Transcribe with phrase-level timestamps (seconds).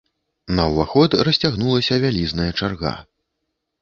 [0.59, 2.95] На ўваход расцягнулася вялізная чарга.